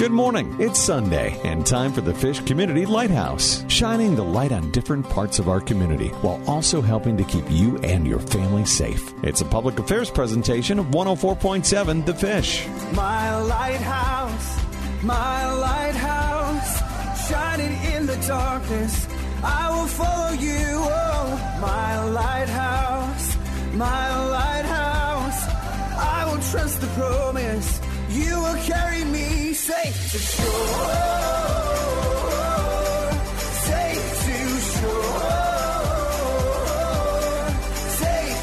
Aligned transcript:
Good 0.00 0.12
morning. 0.12 0.56
It's 0.58 0.80
Sunday 0.80 1.38
and 1.44 1.66
time 1.66 1.92
for 1.92 2.00
the 2.00 2.14
Fish 2.14 2.40
Community 2.40 2.86
Lighthouse, 2.86 3.62
shining 3.68 4.16
the 4.16 4.24
light 4.24 4.50
on 4.50 4.70
different 4.70 5.06
parts 5.06 5.38
of 5.38 5.46
our 5.46 5.60
community 5.60 6.08
while 6.22 6.40
also 6.46 6.80
helping 6.80 7.18
to 7.18 7.24
keep 7.24 7.44
you 7.50 7.76
and 7.80 8.06
your 8.06 8.18
family 8.18 8.64
safe. 8.64 9.12
It's 9.22 9.42
a 9.42 9.44
public 9.44 9.78
affairs 9.78 10.10
presentation 10.10 10.78
of 10.78 10.86
104.7 10.86 12.06
The 12.06 12.14
Fish. 12.14 12.66
My 12.94 13.36
lighthouse, 13.42 14.64
my 15.02 15.52
lighthouse, 15.52 17.28
shining 17.28 17.72
in 17.92 18.06
the 18.06 18.16
darkness. 18.26 19.06
I 19.44 19.68
will 19.68 19.86
follow 19.86 20.32
you. 20.32 20.78
Oh, 20.80 21.58
my 21.60 22.04
lighthouse, 22.04 23.36
my 23.74 24.28
lighthouse. 24.30 25.44
I 25.92 26.24
will 26.24 26.40
trust 26.40 26.80
the 26.80 26.86
promise. 26.86 27.89
You 28.10 28.40
will 28.40 28.56
carry 28.64 29.04
me 29.04 29.52
safe 29.52 30.10
to 30.10 30.18
shore. 30.18 30.46
Safe 33.62 34.24
to 34.24 34.36
shore. 34.72 35.30
Safe 37.86 38.42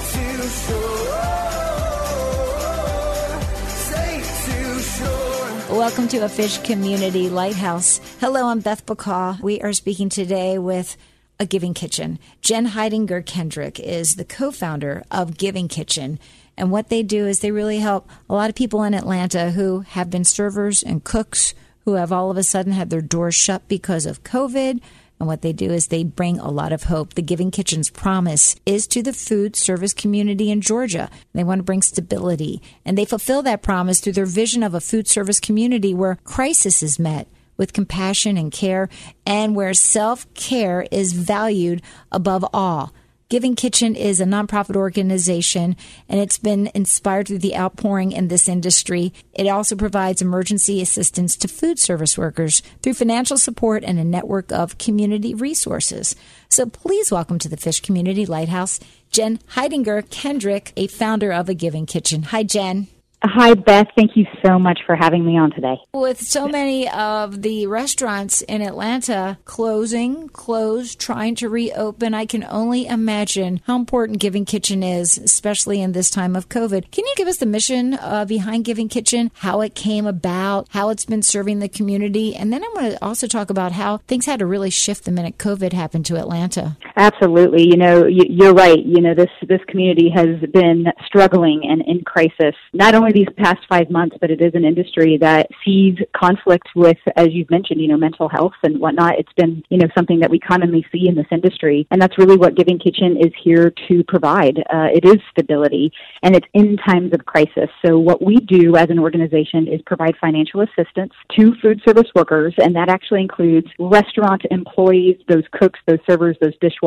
to 4.45 4.80
shore. 4.80 5.78
Welcome 5.78 6.08
to 6.08 6.19
a 6.19 6.30
Fish 6.30 6.59
Community 6.59 7.30
Lighthouse. 7.30 8.00
Hello, 8.22 8.47
I'm 8.47 8.61
Beth 8.61 8.86
Bacaw. 8.86 9.41
We 9.41 9.59
are 9.59 9.73
speaking 9.73 10.08
today 10.08 10.58
with 10.58 10.95
a 11.41 11.45
Giving 11.45 11.73
Kitchen. 11.73 12.19
Jen 12.41 12.67
Hidinger 12.67 13.25
Kendrick 13.25 13.81
is 13.81 14.16
the 14.16 14.23
co 14.23 14.52
founder 14.52 15.03
of 15.11 15.38
Giving 15.38 15.67
Kitchen. 15.67 16.19
And 16.58 16.72
what 16.72 16.89
they 16.89 17.03
do 17.03 17.27
is 17.27 17.39
they 17.39 17.52
really 17.52 17.80
help 17.80 18.09
a 18.30 18.33
lot 18.33 18.50
of 18.50 18.55
people 18.55 18.83
in 18.83 18.94
Atlanta 18.94 19.52
who 19.52 19.81
have 19.81 20.09
been 20.09 20.23
servers 20.23 20.81
and 20.81 21.03
cooks 21.03 21.53
who 21.86 21.94
have 21.94 22.11
all 22.11 22.31
of 22.31 22.38
a 22.38 22.44
sudden 22.44 22.73
had 22.73 22.89
their 22.89 23.02
doors 23.02 23.36
shut 23.36 23.67
because 23.67 24.05
of 24.05 24.23
COVID. 24.23 24.81
And 25.19 25.28
what 25.28 25.41
they 25.41 25.53
do 25.53 25.72
is 25.72 25.88
they 25.88 26.03
bring 26.03 26.39
a 26.39 26.52
lot 26.52 26.73
of 26.73 26.83
hope. 26.83 27.13
The 27.13 27.22
Giving 27.22 27.50
Kitchen's 27.50 27.89
promise 27.89 28.55
is 28.66 28.85
to 28.88 29.02
the 29.02 29.13
food 29.13 29.55
service 29.55 29.94
community 29.94 30.52
in 30.52 30.61
Georgia. 30.61 31.09
They 31.33 31.44
want 31.44 31.59
to 31.59 31.63
bring 31.63 31.81
stability. 31.81 32.61
And 32.85 32.97
they 32.97 33.05
fulfill 33.05 33.41
that 33.44 33.63
promise 33.63 34.00
through 34.00 34.13
their 34.13 34.25
vision 34.25 34.63
of 34.63 34.73
a 34.73 34.81
food 34.81 35.08
service 35.08 35.39
community 35.39 35.94
where 35.94 36.19
crisis 36.23 36.83
is 36.83 37.00
met 37.00 37.28
with 37.55 37.73
compassion 37.73 38.38
and 38.38 38.52
care 38.52 38.89
and 39.25 39.55
where 39.55 39.73
self 39.73 40.31
care 40.33 40.88
is 40.91 41.13
valued 41.13 41.81
above 42.11 42.45
all. 42.53 42.94
Giving 43.30 43.58
Kitchen 43.58 43.97
is 43.97 44.22
a 44.22 44.25
nonprofit 44.25 44.78
organization 44.78 45.75
and 46.08 46.22
it's 46.22 46.38
been 46.38 46.72
inspired 46.73 47.28
through 47.28 47.39
the 47.39 47.58
outpouring 47.58 48.14
in 48.14 48.30
this 48.30 48.47
industry. 48.47 49.11
It 49.34 49.50
also 49.50 49.75
provides 49.75 50.22
emergency 50.22 50.81
assistance 50.81 51.36
to 51.38 51.50
food 51.50 51.78
service 51.78 52.17
workers 52.17 52.61
through 52.81 52.94
financial 52.94 53.38
support 53.38 53.84
and 53.84 54.00
a 54.00 54.06
network 54.06 54.53
of 54.53 54.78
community 54.78 55.34
resources. 55.34 56.16
So 56.47 56.67
please 56.67 57.11
welcome 57.11 57.38
to 57.39 57.50
the 57.50 57.58
Fish 57.58 57.81
Community 57.81 58.25
Lighthouse, 58.25 58.80
Jen 59.12 59.40
Hidinger 59.56 60.09
Kendrick, 60.09 60.72
a 60.78 60.88
founder 60.88 61.34
of 61.34 61.50
a 61.50 61.53
Giving 61.53 61.85
Kitchen. 61.85 62.24
Hi, 62.24 62.44
Jen. 62.44 62.88
Hi, 63.29 63.55
Beth. 63.55 63.88
Thank 63.95 64.15
you 64.15 64.25
so 64.45 64.57
much 64.57 64.79
for 64.85 64.95
having 64.95 65.25
me 65.25 65.38
on 65.38 65.51
today. 65.51 65.75
With 65.93 66.21
so 66.21 66.47
many 66.47 66.88
of 66.89 67.41
the 67.41 67.67
restaurants 67.67 68.41
in 68.41 68.61
Atlanta 68.61 69.38
closing, 69.43 70.29
closed, 70.29 70.97
trying 70.99 71.35
to 71.35 71.49
reopen, 71.49 72.13
I 72.13 72.25
can 72.25 72.45
only 72.45 72.88
imagine 72.88 73.59
how 73.65 73.75
important 73.75 74.19
Giving 74.19 74.45
Kitchen 74.45 74.81
is, 74.81 75.17
especially 75.17 75.81
in 75.81 75.91
this 75.91 76.09
time 76.09 76.38
of 76.38 76.47
COVID. 76.47 76.89
Can 76.91 77.05
you 77.05 77.13
give 77.17 77.27
us 77.27 77.38
the 77.38 77.45
mission 77.45 77.95
uh, 77.95 78.23
behind 78.23 78.63
Giving 78.63 78.88
Kitchen, 78.88 79.29
how 79.35 79.59
it 79.59 79.75
came 79.75 80.07
about, 80.07 80.67
how 80.69 80.89
it's 80.89 81.05
been 81.05 81.21
serving 81.21 81.59
the 81.59 81.67
community? 81.67 82.33
And 82.33 82.53
then 82.53 82.63
I'm 82.63 82.73
going 82.75 82.91
to 82.91 83.05
also 83.05 83.27
talk 83.27 83.49
about 83.49 83.73
how 83.73 83.97
things 84.07 84.25
had 84.25 84.39
to 84.39 84.45
really 84.45 84.69
shift 84.69 85.03
the 85.03 85.11
minute 85.11 85.38
COVID 85.38 85.73
happened 85.73 86.05
to 86.05 86.17
Atlanta. 86.17 86.77
Absolutely. 87.00 87.62
You 87.62 87.78
know, 87.78 88.08
you're 88.08 88.56
right. 88.56 88.84
You 88.84 89.02
know, 89.02 89.13
this 89.13 89.30
this 89.47 89.59
community 89.68 90.09
has 90.09 90.40
been 90.52 90.85
struggling 91.06 91.62
and 91.69 91.84
in 91.85 92.03
crisis 92.03 92.56
not 92.74 92.96
only 92.96 93.12
these 93.12 93.28
past 93.38 93.59
five 93.69 93.91
months, 93.91 94.16
but 94.19 94.31
it 94.31 94.41
is 94.41 94.52
an 94.56 94.66
industry 94.66 95.16
that 95.22 95.47
sees 95.63 95.96
conflict 96.16 96.68
with, 96.75 96.97
as 97.16 97.28
you've 97.31 97.52
mentioned, 97.52 97.80
you 97.80 97.88
know, 97.88 97.97
mental 97.97 98.28
health 98.28 98.53
and 98.63 98.80
whatnot. 98.80 99.19
It's 99.19 99.31
been, 99.38 99.62
you 99.69 99.78
know, 99.78 99.88
something 99.96 100.19
that 100.22 100.30
we 100.31 100.40
commonly 100.40 100.84
see 100.91 101.07
in 101.07 101.13
this 101.13 101.28
industry, 101.31 101.86
and 101.91 102.02
that's 102.02 102.18
really 102.18 102.36
what 102.36 102.56
Giving 102.56 102.80
Kitchen 102.80 103.16
is 103.16 103.31
here 103.44 103.72
to 103.88 104.03
provide. 104.07 104.57
Uh, 104.57 104.90
it 104.91 105.06
is 105.06 105.18
stability, 105.30 105.91
and 106.24 106.36
it's 106.36 106.47
in 106.56 106.78
times 106.78 107.13
of 107.13 107.24
crisis. 107.28 107.69
So 107.86 108.00
what 108.00 108.24
we 108.24 108.38
do 108.38 108.75
as 108.75 108.90
an 108.90 108.97
organization 108.97 109.68
is 109.68 109.81
provide 109.86 110.16
financial 110.19 110.62
assistance 110.62 111.13
to 111.38 111.53
food 111.62 111.80
service 111.88 112.09
workers, 112.16 112.56
and 112.57 112.75
that 112.75 112.90
actually 112.90 113.22
includes 113.22 113.68
restaurant 113.78 114.41
employees, 114.50 115.18
those 115.30 115.44
cooks, 115.52 115.80
those 115.86 116.00
servers, 116.09 116.36
those 116.41 116.57
dishwashers, 116.57 116.87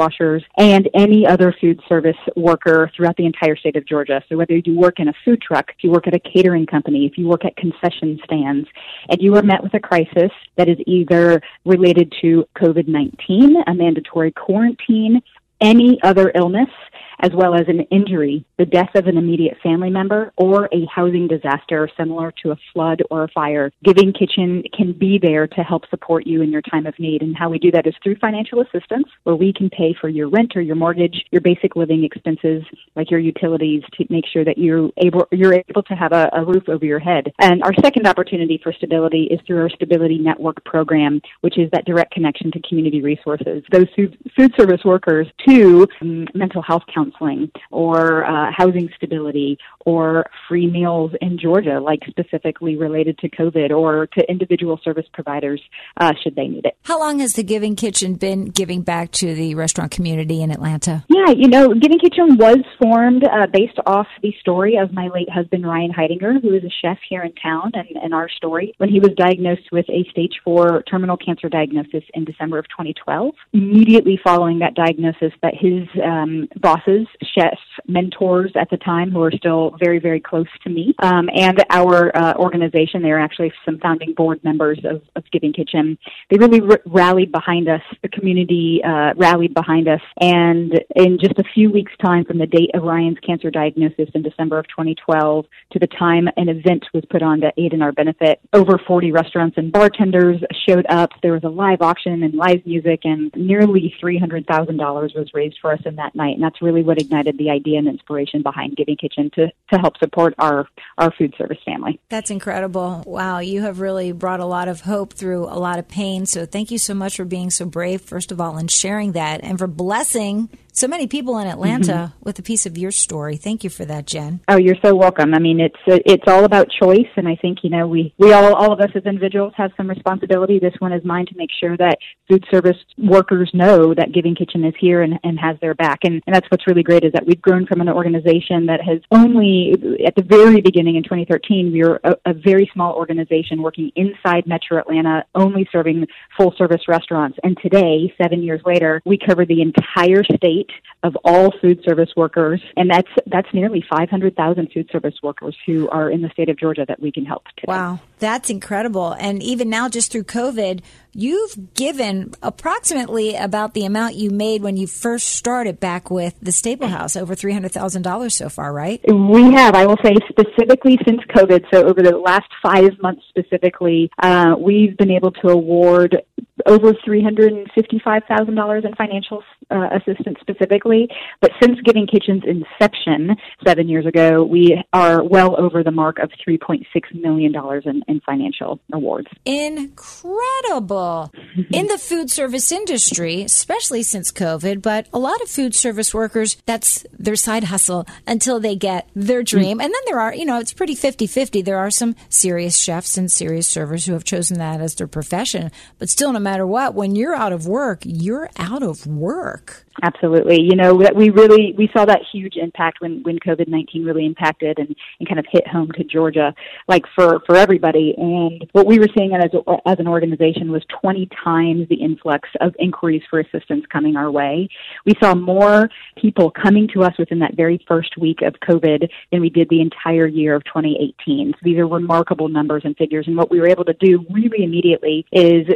and 0.59 0.88
any 0.94 1.27
other 1.27 1.55
food 1.61 1.81
service 1.88 2.16
worker 2.37 2.91
throughout 2.97 3.16
the 3.16 3.27
entire 3.27 3.56
state 3.56 3.77
of 3.77 3.87
Georgia. 3.87 4.22
So 4.28 4.37
whether 4.37 4.56
you 4.56 4.77
work 4.77 4.99
in 4.99 5.09
a 5.09 5.12
food 5.25 5.41
truck, 5.43 5.71
if 5.71 5.84
you 5.84 5.91
work 5.91 6.06
at 6.06 6.15
a 6.15 6.21
catering 6.21 6.66
company, 6.66 7.06
if 7.06 7.19
you 7.19 7.27
work 7.27 7.44
at 7.44 7.56
concession 7.56 8.19
stands, 8.25 8.69
and 9.09 9.21
you 9.21 9.37
are 9.37 9.43
met 9.43 9.62
with 9.62 9.75
a 9.75 9.81
crisis 9.81 10.31
that 10.56 10.69
is 10.69 10.78
either 10.87 11.41
related 11.65 12.12
to 12.22 12.44
COVID 12.56 12.88
19, 12.88 13.56
a 13.66 13.75
mandatory 13.75 14.33
quarantine, 14.33 15.21
any 15.61 15.99
other 16.03 16.32
illness, 16.34 16.71
as 17.20 17.31
well 17.34 17.54
as 17.54 17.66
an 17.69 17.81
injury, 17.91 18.44
the 18.58 18.64
death 18.64 18.91
of 18.94 19.06
an 19.06 19.16
immediate 19.16 19.56
family 19.62 19.91
member, 19.91 20.32
or 20.36 20.69
a 20.72 20.86
housing 20.94 21.28
disaster 21.28 21.88
similar 21.97 22.32
to 22.42 22.50
a 22.50 22.56
flood 22.72 23.03
or 23.10 23.25
a 23.25 23.28
fire, 23.28 23.70
Giving 23.84 24.12
Kitchen 24.12 24.62
can 24.76 24.92
be 24.92 25.19
there 25.22 25.47
to 25.47 25.62
help 25.62 25.88
support 25.91 26.26
you 26.26 26.42
in 26.42 26.50
your 26.50 26.62
time 26.62 26.86
of 26.86 26.98
need. 26.98 27.22
And 27.22 27.36
how 27.36 27.48
we 27.48 27.58
do 27.58 27.70
that 27.72 27.86
is 27.86 27.94
through 28.03 28.16
financial 28.16 28.60
assistance, 28.60 29.06
where 29.25 29.36
we 29.36 29.53
can 29.53 29.70
pay 29.70 29.94
for 30.00 30.08
your 30.08 30.28
rent 30.28 30.53
or 30.56 30.62
your 30.62 30.76
mortgage, 30.76 31.25
your 31.31 31.41
basic 31.41 31.76
living 31.76 32.04
expenses, 32.04 32.62
like 32.97 33.10
your 33.10 33.20
utilities, 33.20 33.82
to 33.94 34.04
make 34.10 34.25
sure 34.32 34.44
that 34.44 34.58
you're 34.58 34.91
able 34.98 35.26
you're 35.31 35.54
able 35.54 35.82
to 35.82 35.94
have 35.94 36.12
a, 36.12 36.28
a 36.32 36.44
roof 36.44 36.69
over 36.69 36.84
your 36.84 36.98
head. 36.98 37.32
And 37.38 37.62
our 37.62 37.72
second 37.82 38.06
opportunity 38.06 38.60
for 38.62 38.72
stability 38.72 39.28
is 39.31 39.41
through 39.47 39.60
our 39.60 39.70
Stability 39.70 40.19
Network 40.19 40.64
program, 40.64 41.20
which 41.41 41.58
is 41.58 41.70
that 41.72 41.84
direct 41.84 42.12
connection 42.12 42.50
to 42.52 42.60
community 42.69 43.02
resources. 43.02 43.62
Those 43.70 43.87
food, 43.97 44.16
food 44.37 44.52
service 44.58 44.81
workers 44.84 45.26
to 45.48 45.87
um, 46.00 46.26
mental 46.34 46.62
health 46.62 46.82
counseling 47.10 47.50
or 47.71 48.25
uh, 48.25 48.50
housing 48.53 48.88
stability 48.97 49.59
or 49.90 50.24
free 50.48 50.68
meals 50.68 51.10
in 51.20 51.36
Georgia, 51.36 51.80
like 51.80 52.00
specifically 52.08 52.76
related 52.76 53.18
to 53.18 53.28
COVID 53.28 53.70
or 53.70 54.06
to 54.06 54.30
individual 54.30 54.78
service 54.84 55.06
providers 55.12 55.60
uh, 55.96 56.12
should 56.22 56.36
they 56.36 56.46
need 56.46 56.64
it. 56.64 56.76
How 56.84 57.00
long 57.00 57.18
has 57.18 57.32
the 57.32 57.42
Giving 57.42 57.74
Kitchen 57.74 58.14
been 58.14 58.46
giving 58.46 58.82
back 58.82 59.10
to 59.12 59.34
the 59.34 59.54
restaurant 59.56 59.90
community 59.90 60.42
in 60.42 60.50
Atlanta? 60.52 61.04
Yeah, 61.08 61.30
you 61.30 61.48
know, 61.48 61.74
Giving 61.74 61.98
Kitchen 61.98 62.36
was 62.36 62.58
formed 62.80 63.24
uh, 63.24 63.46
based 63.52 63.78
off 63.86 64.06
the 64.22 64.32
story 64.40 64.76
of 64.76 64.92
my 64.92 65.08
late 65.08 65.28
husband, 65.28 65.66
Ryan 65.66 65.92
Hidinger, 65.92 66.40
who 66.40 66.54
is 66.54 66.62
a 66.62 66.70
chef 66.82 66.98
here 67.08 67.22
in 67.22 67.32
town, 67.34 67.72
and, 67.74 67.88
and 68.02 68.14
our 68.14 68.28
story 68.28 68.74
when 68.78 68.88
he 68.88 69.00
was 69.00 69.10
diagnosed 69.16 69.72
with 69.72 69.86
a 69.88 70.08
stage 70.10 70.34
four 70.44 70.82
terminal 70.82 71.16
cancer 71.16 71.48
diagnosis 71.48 72.04
in 72.14 72.25
December 72.25 72.58
of 72.58 72.69
2012. 72.69 73.34
Immediately 73.52 74.20
following 74.22 74.60
that 74.60 74.75
diagnosis, 74.75 75.32
that 75.43 75.54
his 75.54 75.88
um, 76.04 76.48
bosses, 76.60 77.06
chefs, 77.34 77.60
mentors 77.88 78.52
at 78.54 78.70
the 78.70 78.76
time, 78.76 79.10
who 79.10 79.22
are 79.22 79.32
still 79.32 79.76
very, 79.81 79.99
very 79.99 80.21
close 80.21 80.47
to 80.65 80.71
me, 80.71 80.94
um, 81.00 81.29
and 81.35 81.65
our 81.71 82.17
uh, 82.17 82.35
organization, 82.35 83.03
they're 83.03 83.21
actually 83.21 83.53
some 83.65 83.79
founding 83.79 84.12
board 84.15 84.43
members 84.44 84.79
of, 84.85 85.03
of 85.17 85.25
Giving 85.32 85.53
Kitchen. 85.53 85.99
They 86.31 86.38
really 86.38 86.61
r- 86.61 86.81
rallied 86.87 87.32
behind 87.32 87.69
us. 87.69 87.82
The 88.03 88.09
community 88.09 88.81
uh, 88.85 89.15
rallied 89.17 89.55
behind 89.55 89.88
us, 89.88 90.00
and 90.21 90.73
in 90.97 91.19
just 91.19 91.38
a 91.38 91.44
few 91.55 91.71
weeks' 91.71 91.93
time 92.03 92.25
from 92.25 92.38
the 92.38 92.47
date 92.47 92.71
of 92.75 92.82
Ryan's 92.82 93.19
cancer 93.21 93.50
diagnosis 93.50 94.09
in 94.15 94.23
December 94.23 94.59
of 94.59 94.67
2012 94.69 95.47
to 95.73 95.79
the 95.79 95.87
time 95.87 96.29
an 96.37 96.49
event 96.49 96.85
was 96.93 97.05
put 97.11 97.23
on 97.23 97.41
to 97.41 97.53
aid 97.56 97.73
in 97.73 97.82
our 97.82 97.93
benefit, 97.93 98.41
over 98.53 98.79
40 98.87 99.12
restaurants 99.12 99.56
and 99.56 99.73
bartenders 99.73 100.43
showed 100.69 100.87
up. 100.88 101.11
There 101.23 101.32
was 101.32 101.44
a 101.44 101.49
live 101.49 101.82
auction 101.82 102.23
and 102.23 102.35
live 102.35 102.65
music, 102.67 103.00
and 103.05 103.31
nearly 103.37 103.94
$300,000 104.03 105.17
was 105.17 105.31
raised 105.35 105.59
for 105.61 105.73
us 105.73 105.81
in 105.85 105.97
that 105.97 106.15
night. 106.15 106.35
And 106.35 106.43
that's 106.43 106.62
really 106.62 106.82
what 106.82 107.00
ignited 107.00 107.38
the 107.38 107.50
idea 107.50 107.79
and 107.79 107.88
inspiration 107.88 108.43
behind 108.43 108.77
Giving 108.77 108.97
Kitchen 108.97 109.31
to 109.35 109.49
to 109.72 109.78
help 109.78 109.96
support 109.99 110.34
our 110.38 110.69
our 110.99 111.12
food 111.17 111.34
service 111.38 111.58
family. 111.64 112.00
That's 112.08 112.31
incredible. 112.31 113.02
Wow, 113.06 113.38
you 113.38 113.62
have 113.62 113.81
really 113.81 114.12
brought 114.12 114.40
a 114.40 114.46
lot 114.46 114.69
of 114.69 114.81
hope 114.82 115.14
through 115.14 115.44
a 115.44 115.58
lot 115.58 115.78
of 115.78 115.88
pain. 115.88 116.26
So 116.26 116.46
thank 116.46 116.70
you 116.70 116.78
so 116.78 116.94
much 116.94 117.17
for 117.17 117.25
being 117.25 117.50
so 117.50 117.64
brave, 117.64 118.02
first 118.02 118.32
of 118.32 118.40
all, 118.40 118.56
and 118.56 118.70
sharing 118.70 119.12
that, 119.12 119.43
and 119.43 119.58
for 119.58 119.67
blessing 119.67 120.49
so 120.81 120.88
many 120.88 121.06
people 121.06 121.38
in 121.38 121.47
Atlanta 121.47 121.93
mm-hmm. 121.93 122.25
with 122.25 122.38
a 122.38 122.43
piece 122.43 122.65
of 122.65 122.79
your 122.79 122.91
story. 122.91 123.37
Thank 123.37 123.62
you 123.62 123.69
for 123.69 123.85
that, 123.85 124.06
Jen. 124.06 124.41
Oh, 124.49 124.56
you're 124.56 124.81
so 124.82 124.94
welcome. 124.94 125.35
I 125.35 125.38
mean, 125.38 125.61
it's 125.61 125.77
it's 125.87 126.25
all 126.27 126.44
about 126.44 126.69
choice, 126.71 127.11
and 127.17 127.29
I 127.29 127.37
think 127.37 127.59
you 127.62 127.69
know 127.69 127.87
we 127.87 128.15
we 128.19 128.32
all 128.32 128.55
all 128.55 128.73
of 128.73 128.81
us 128.81 128.88
as 128.94 129.05
individuals 129.05 129.53
have 129.56 129.73
some 129.77 129.91
responsibility. 129.91 130.59
This 130.59 130.73
one 130.79 130.93
is 130.94 131.05
mine 131.05 131.27
to 131.27 131.37
make 131.37 131.50
sure 131.61 131.77
that 131.77 131.99
food 132.29 132.44
service 132.50 132.79
workers 132.97 133.50
know 133.53 133.93
that 133.94 134.12
Giving 134.12 134.35
Kitchen 134.35 134.65
is 134.65 134.73
here 134.81 135.03
and, 135.03 135.19
and 135.23 135.38
has 135.38 135.59
their 135.61 135.75
back. 135.75 136.00
And, 136.05 136.23
and 136.27 136.35
that's 136.35 136.47
what's 136.50 136.67
really 136.67 136.82
great 136.82 137.05
is 137.05 137.12
that 137.12 137.27
we've 137.27 137.43
grown 137.43 137.67
from 137.67 137.82
an 137.82 137.88
organization 137.91 138.65
that 138.67 138.81
has 138.81 139.00
only 139.11 139.75
at 140.06 140.15
the 140.17 140.23
very 140.23 140.62
beginning 140.62 140.97
in 140.97 141.03
2013 141.03 141.73
we 141.73 141.82
were 141.82 142.00
a, 142.05 142.17
a 142.25 142.32
very 142.32 142.71
small 142.73 142.94
organization 142.94 143.61
working 143.61 143.93
inside 143.97 144.47
Metro 144.47 144.79
Atlanta, 144.79 145.25
only 145.35 145.69
serving 145.71 146.06
full 146.38 146.55
service 146.56 146.88
restaurants. 146.88 147.38
And 147.43 147.56
today, 147.62 148.12
seven 148.21 148.43
years 148.43 148.62
later, 148.65 149.03
we 149.05 149.19
cover 149.19 149.44
the 149.44 149.61
entire 149.61 150.25
state 150.25 150.69
of 151.02 151.17
all 151.25 151.52
food 151.61 151.82
service 151.84 152.11
workers, 152.17 152.62
and 152.76 152.90
that's 152.90 153.08
that's 153.26 153.49
nearly 153.55 153.82
500,000 153.88 154.70
food 154.72 154.88
service 154.93 155.14
workers 155.22 155.56
who 155.67 155.88
are 155.88 156.11
in 156.11 156.20
the 156.22 156.28
state 156.31 156.49
of 156.49 156.58
Georgia 156.58 156.84
that 156.87 157.00
we 157.00 157.11
can 157.11 157.25
help 157.25 157.44
today. 157.56 157.64
Wow, 157.69 158.00
that's 158.19 158.50
incredible! 158.50 159.12
And 159.12 159.43
even 159.43 159.70
now, 159.70 159.88
just 159.88 160.12
through 160.12 160.25
COVID, 160.25 160.82
you've 161.12 161.75
given 161.75 162.34
approximately 162.43 163.34
about 163.34 163.75
the 163.75 163.84
amount 163.84 164.17
you 164.17 164.31
made 164.31 164.62
when 164.62 164.76
you 164.76 164.87
first 164.87 165.28
started 165.28 165.81
back 165.81 166.11
with 166.11 166.34
the 166.40 166.50
Staplehouse, 166.50 167.20
over 167.20 167.34
three 167.34 167.52
hundred 167.52 167.72
thousand 167.72 168.02
dollars 168.02 168.37
so 168.37 168.49
far, 168.49 168.72
right? 168.72 169.00
We 169.08 169.52
have. 169.52 169.75
I 169.75 169.87
will 169.87 169.99
say 170.05 170.14
specifically 170.28 170.99
since 171.06 171.20
COVID. 171.34 171.64
So 171.72 171.87
over 171.87 172.02
the 172.02 172.17
last 172.19 172.49
five 172.62 172.90
months 173.00 173.22
specifically, 173.28 174.11
uh, 174.22 174.55
we've 174.58 174.96
been 174.96 175.11
able 175.11 175.32
to 175.32 175.49
award 175.49 176.22
over 176.66 176.92
$355,000 176.92 178.84
in 178.84 178.94
financial 178.94 179.42
uh, 179.70 179.88
assistance 179.92 180.38
specifically. 180.40 181.08
But 181.40 181.52
since 181.62 181.78
Giving 181.84 182.06
Kitchen's 182.06 182.42
inception 182.46 183.36
seven 183.66 183.88
years 183.88 184.06
ago, 184.06 184.44
we 184.44 184.82
are 184.92 185.22
well 185.22 185.58
over 185.60 185.82
the 185.82 185.90
mark 185.90 186.18
of 186.18 186.30
$3.6 186.46 186.84
million 187.14 187.54
in, 187.84 188.02
in 188.08 188.20
financial 188.20 188.80
awards. 188.92 189.28
Incredible. 189.44 191.32
in 191.70 191.86
the 191.86 191.98
food 191.98 192.30
service 192.30 192.72
industry, 192.72 193.42
especially 193.42 194.02
since 194.02 194.32
COVID, 194.32 194.82
but 194.82 195.08
a 195.12 195.18
lot 195.18 195.40
of 195.42 195.48
food 195.48 195.74
service 195.74 196.12
workers, 196.12 196.56
that's 196.66 197.06
their 197.16 197.36
side 197.36 197.64
hustle 197.64 198.06
until 198.26 198.60
they 198.60 198.76
get 198.76 199.08
their 199.14 199.42
dream. 199.42 199.80
And 199.80 199.92
then 199.92 200.02
there 200.06 200.20
are, 200.20 200.34
you 200.34 200.44
know, 200.44 200.58
it's 200.58 200.72
pretty 200.72 200.94
50 200.94 201.26
50. 201.26 201.62
There 201.62 201.78
are 201.78 201.90
some 201.90 202.14
serious 202.28 202.76
chefs 202.76 203.16
and 203.16 203.30
serious 203.30 203.68
servers 203.68 204.06
who 204.06 204.12
have 204.12 204.24
chosen 204.24 204.58
that 204.58 204.80
as 204.80 204.94
their 204.94 205.06
profession. 205.06 205.70
But 205.98 206.08
still, 206.08 206.32
no 206.32 206.38
matter 206.38 206.50
what, 206.67 206.94
when 206.94 207.14
you're 207.14 207.35
out 207.35 207.52
of 207.52 207.67
work, 207.67 208.02
you're 208.05 208.50
out 208.56 208.82
of 208.82 209.06
work. 209.06 209.87
Absolutely. 210.02 210.62
You 210.62 210.76
know, 210.76 210.94
we 210.94 211.31
really 211.31 211.75
we 211.76 211.90
saw 211.92 212.04
that 212.04 212.20
huge 212.32 212.56
impact 212.56 213.00
when 213.00 213.22
when 213.25 213.38
COVID-19 213.40 214.06
really 214.06 214.25
impacted 214.25 214.78
and 214.78 214.94
and 215.19 215.28
kind 215.28 215.38
of 215.38 215.46
hit 215.50 215.66
home 215.66 215.90
to 215.96 216.04
Georgia 216.04 216.54
like 216.87 217.02
for 217.14 217.40
for 217.44 217.56
everybody 217.56 218.14
and 218.16 218.64
what 218.72 218.87
we 218.87 219.00
were 219.00 219.08
seeing 219.16 219.34
as 219.34 219.50
as 219.87 219.98
an 219.98 220.06
organization 220.06 220.70
was 220.70 220.82
20 221.02 221.28
times 221.44 221.88
the 221.88 221.96
influx 221.96 222.48
of 222.60 222.75
inquiries 222.78 223.22
for 223.28 223.40
assistance 223.40 223.84
coming 223.92 224.16
our 224.16 224.31
way. 224.31 224.69
We 225.04 225.14
saw 225.20 225.34
more 225.34 225.90
people 226.16 226.52
coming 226.52 226.88
to 226.94 227.02
us 227.02 227.12
within 227.19 227.40
that 227.40 227.56
very 227.56 227.84
first 227.88 228.16
week 228.16 228.43
of 228.43 228.54
COVID 228.60 229.08
than 229.32 229.40
we 229.40 229.50
did 229.50 229.69
the 229.70 229.81
entire 229.81 230.28
year 230.28 230.54
of 230.54 230.62
2018. 230.64 231.52
So 231.52 231.58
these 231.62 231.78
are 231.78 231.88
remarkable 231.88 232.48
numbers 232.48 232.82
and 232.84 232.96
figures 232.96 233.26
and 233.26 233.36
what 233.36 233.50
we 233.50 233.58
were 233.58 233.69
able 233.69 233.84
to 233.86 233.94
do 233.94 234.25
really 234.31 234.62
immediately 234.62 235.26
is 235.32 235.66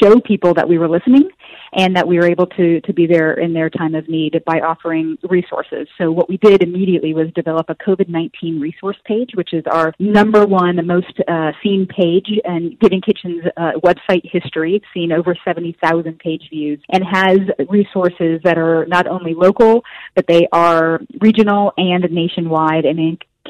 show 0.00 0.20
people 0.20 0.52
that 0.54 0.68
we 0.68 0.76
were 0.76 0.88
listening 0.88 1.30
and 1.72 1.96
that 1.96 2.06
we 2.06 2.18
were 2.18 2.26
able 2.26 2.46
to 2.46 2.80
to 2.82 2.92
be 2.92 3.06
there 3.06 3.34
in 3.34 3.52
their 3.52 3.70
time 3.70 3.94
of 3.94 4.08
need 4.08 4.42
by 4.44 4.60
offering 4.60 5.18
resources. 5.28 5.88
So 5.98 6.10
what 6.10 6.28
we 6.28 6.36
did 6.38 6.62
immediately 6.62 7.14
was 7.14 7.28
develop 7.34 7.68
a 7.68 7.74
COVID-19 7.74 8.60
resource 8.60 8.96
page, 9.04 9.30
which 9.34 9.52
is 9.52 9.64
our 9.70 9.92
number 9.98 10.46
one 10.46 10.84
most 10.86 11.20
uh, 11.28 11.52
seen 11.62 11.86
page 11.86 12.28
and 12.44 12.78
Giving 12.80 13.00
Kitchen's 13.00 13.44
uh, 13.56 13.72
website 13.84 14.22
history. 14.24 14.76
It's 14.76 14.86
seen 14.94 15.12
over 15.12 15.36
70,000 15.44 16.18
page 16.18 16.48
views 16.50 16.80
and 16.90 17.04
has 17.04 17.38
resources 17.68 18.40
that 18.44 18.58
are 18.58 18.86
not 18.86 19.06
only 19.06 19.34
local, 19.34 19.82
but 20.14 20.26
they 20.26 20.46
are 20.52 21.00
regional 21.20 21.72
and 21.76 22.04
nationwide 22.10 22.84
and 22.84 22.98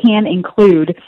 can 0.03 0.27
include 0.27 0.99